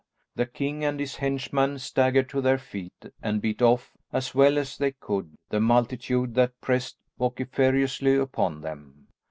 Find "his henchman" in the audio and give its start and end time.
0.99-1.77